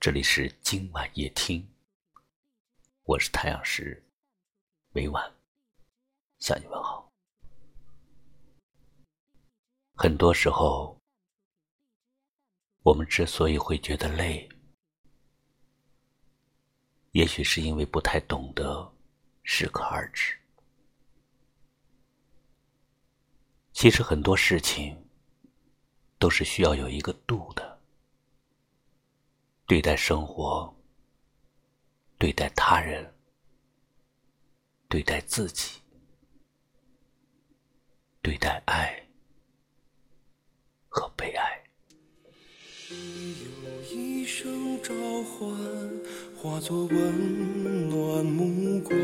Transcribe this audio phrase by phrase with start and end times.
[0.00, 1.68] 这里是今晚夜听，
[3.02, 4.00] 我是太阳石，
[4.92, 5.34] 每晚
[6.38, 7.10] 向你问好。
[9.96, 10.96] 很多时候，
[12.84, 14.48] 我们之所以会觉得累，
[17.10, 18.94] 也许是因为不太懂得
[19.42, 20.38] 适可而止。
[23.72, 24.96] 其实很多事情
[26.20, 27.77] 都是需要有一个度的。
[29.68, 30.74] 对待生活，
[32.16, 33.12] 对待他人，
[34.88, 35.72] 对待自己，
[38.22, 39.06] 对待爱
[40.88, 41.62] 和被爱。
[42.88, 44.94] 有一声召
[45.24, 45.54] 唤，
[46.34, 48.98] 化作温暖目光，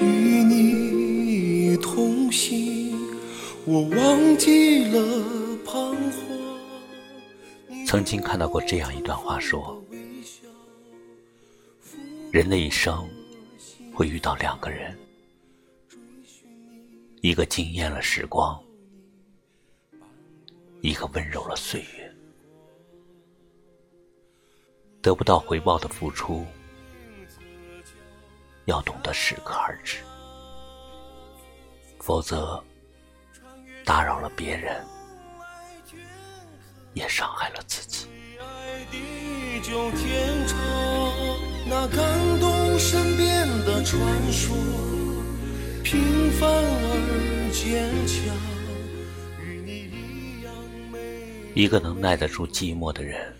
[0.00, 2.96] 与你同行，
[3.66, 5.37] 我忘记了。
[7.88, 9.82] 曾经看到过这样一段话，说：
[12.30, 13.08] 人的一生
[13.94, 14.94] 会遇到两个人，
[17.22, 18.62] 一个惊艳了时光，
[20.82, 22.14] 一个温柔了岁月。
[25.00, 26.44] 得不到回报的付出，
[28.66, 30.04] 要懂得适可而止，
[31.98, 32.62] 否则
[33.82, 34.84] 打扰了别人。
[36.98, 38.08] 也伤害了自己。
[51.54, 53.32] 一个能耐得住寂寞的人，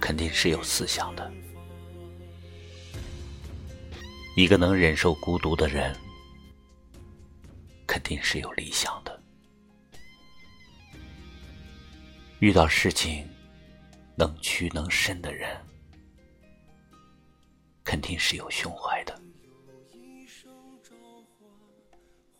[0.00, 1.30] 肯定是有思想的；
[4.36, 5.94] 一个能忍受孤独的人，
[7.86, 9.19] 肯定是有理想的。
[12.40, 13.28] 遇到事情
[14.16, 15.54] 能屈能伸的人，
[17.84, 19.14] 肯定是有胸怀的；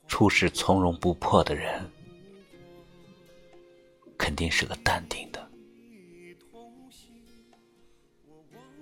[0.08, 1.86] 处事从容不迫的人，
[4.16, 5.38] 肯定是个淡定的；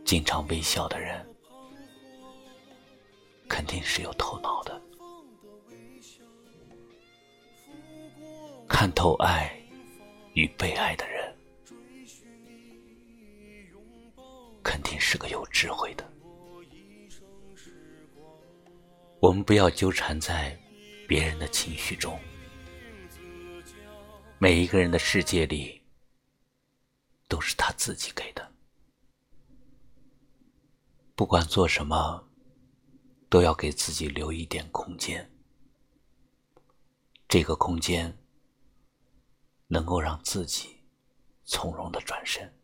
[0.05, 1.27] 经常微笑的人，
[3.49, 4.81] 肯定是有头脑的；
[8.69, 9.53] 看透爱。
[10.35, 11.08] 与被爱的
[14.79, 16.09] 肯定是个有智慧的。
[19.19, 20.57] 我们不要纠缠在
[21.09, 22.17] 别人的情绪中。
[24.39, 25.83] 每一个人的世界里，
[27.27, 28.53] 都是他自己给的。
[31.17, 32.29] 不管做什么，
[33.29, 35.29] 都要给自己留一点空间。
[37.27, 38.17] 这个空间。
[39.71, 40.83] 能够让自己
[41.45, 42.59] 从容的转身，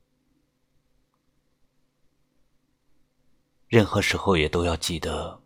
[3.74, 5.42] 任何时候也都要记得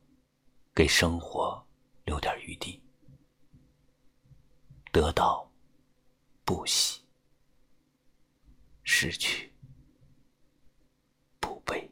[0.74, 1.64] 给生活
[2.04, 2.78] 留点余地，
[4.92, 5.50] 得到
[6.44, 7.00] 不喜，
[8.82, 9.50] 失去
[11.40, 11.90] 不悲。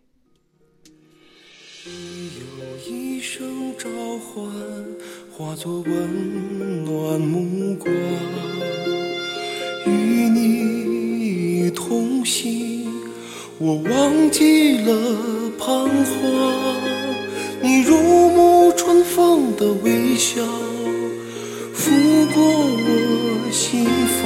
[1.86, 4.44] 有一声召唤，
[5.32, 7.90] 化作温暖目光。
[9.86, 12.92] 与你同行，
[13.58, 16.14] 我忘记了彷徨。
[17.60, 20.40] 你如沐春风的微笑，
[21.74, 21.90] 拂
[22.32, 24.22] 过我心房。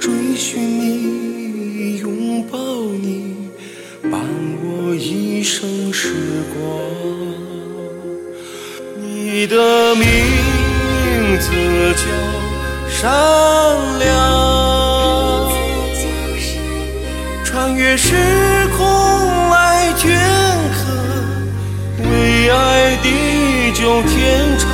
[0.00, 2.58] 追寻你，拥抱
[3.02, 3.50] 你，
[4.10, 4.22] 伴
[4.62, 6.14] 我一生时
[6.54, 6.58] 光。
[8.98, 10.06] 你的名
[11.38, 11.50] 字
[11.94, 12.04] 叫。
[12.88, 13.10] 善
[13.98, 15.52] 良，
[17.44, 18.14] 穿越时
[23.02, 24.70] 地久天长。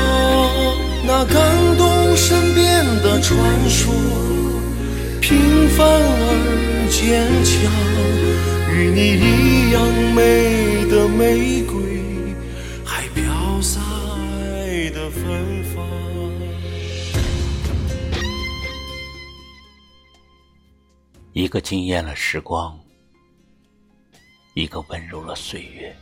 [1.06, 3.38] 那感动身边的传
[3.69, 3.92] 说，
[5.20, 7.50] 平凡而坚强。
[8.72, 9.82] 与你一样
[10.14, 11.75] 美的玫瑰，
[12.84, 15.84] 还飘洒爱的芬芳。
[21.32, 22.78] 一个惊艳了时光，
[24.55, 25.94] 一个温柔了岁月。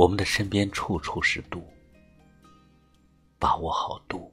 [0.00, 1.62] 我们的身边处处是度，
[3.38, 4.32] 把握好度，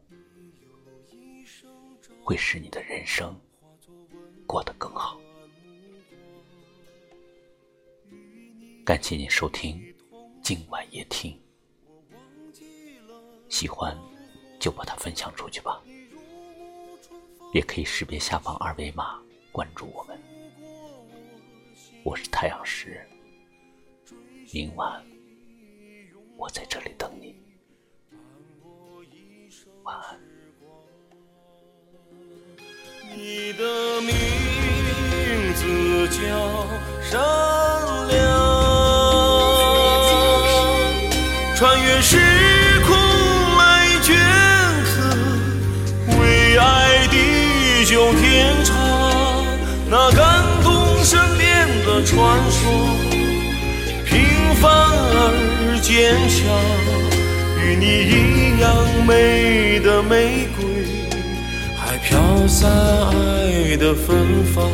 [2.24, 3.38] 会使你的人生
[4.46, 5.20] 过得更好。
[8.86, 9.94] 感谢你收听
[10.42, 11.38] 今晚夜听，
[13.50, 13.94] 喜欢
[14.62, 15.84] 就把它分享出去吧。
[17.54, 19.22] 也可以识别下方二维码
[19.52, 20.18] 关注我们。
[22.06, 23.06] 我是太阳石，
[24.54, 25.06] 明晚
[26.38, 27.36] 我在这里等你。
[29.84, 30.20] 晚安。
[33.16, 34.14] 你的名
[35.56, 36.20] 字叫
[37.02, 37.20] 善
[38.10, 38.22] 良，
[41.56, 42.20] 穿越时
[42.86, 42.96] 空
[43.58, 44.14] 来镌
[44.86, 44.94] 刻，
[46.20, 47.16] 为爱地
[47.86, 48.76] 久天长。
[49.90, 52.16] 那感动身边的传
[52.52, 52.62] 说，
[54.56, 56.38] 凡而坚强。
[57.64, 58.66] 与你一样
[59.06, 60.66] 美的玫瑰。
[61.80, 64.70] 还飘洒爱的芬芳，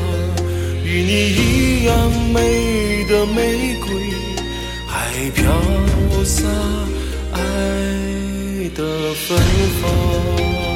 [0.84, 1.94] 与你一样
[2.34, 3.88] 美的玫瑰，
[4.88, 5.44] 还飘
[6.24, 6.48] 洒
[7.32, 7.40] 爱
[8.76, 9.38] 的芬
[9.80, 10.73] 芳。